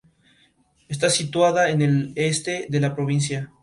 Está 0.87 1.11
situada 1.11 1.69
en 1.69 1.83
el 1.83 2.13
este 2.15 2.65
de 2.69 2.79
la 2.79 2.95
provincia. 2.95 3.53